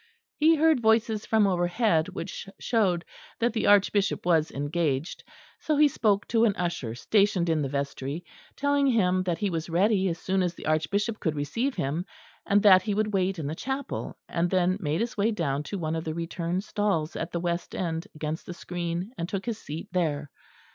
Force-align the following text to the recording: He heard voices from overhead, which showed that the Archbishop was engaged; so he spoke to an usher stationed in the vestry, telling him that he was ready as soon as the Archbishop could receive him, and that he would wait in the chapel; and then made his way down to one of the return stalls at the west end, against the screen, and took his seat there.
He 0.37 0.55
heard 0.55 0.79
voices 0.81 1.27
from 1.27 1.45
overhead, 1.45 2.09
which 2.09 2.49
showed 2.59 3.05
that 3.37 3.53
the 3.53 3.67
Archbishop 3.67 4.25
was 4.25 4.49
engaged; 4.49 5.23
so 5.59 5.77
he 5.77 5.87
spoke 5.87 6.27
to 6.29 6.43
an 6.43 6.55
usher 6.55 6.95
stationed 6.95 7.49
in 7.49 7.61
the 7.61 7.69
vestry, 7.69 8.25
telling 8.55 8.87
him 8.87 9.21
that 9.21 9.37
he 9.37 9.51
was 9.51 9.69
ready 9.69 10.07
as 10.07 10.17
soon 10.17 10.41
as 10.41 10.55
the 10.55 10.65
Archbishop 10.65 11.19
could 11.19 11.35
receive 11.35 11.75
him, 11.75 12.03
and 12.47 12.63
that 12.63 12.81
he 12.81 12.95
would 12.95 13.13
wait 13.13 13.37
in 13.37 13.45
the 13.45 13.53
chapel; 13.53 14.17
and 14.27 14.49
then 14.49 14.75
made 14.81 15.01
his 15.01 15.17
way 15.17 15.29
down 15.29 15.61
to 15.61 15.77
one 15.77 15.95
of 15.95 16.03
the 16.03 16.15
return 16.15 16.61
stalls 16.61 17.15
at 17.15 17.31
the 17.31 17.39
west 17.39 17.75
end, 17.75 18.07
against 18.15 18.47
the 18.47 18.55
screen, 18.55 19.11
and 19.19 19.29
took 19.29 19.45
his 19.45 19.59
seat 19.59 19.87
there. 19.91 20.31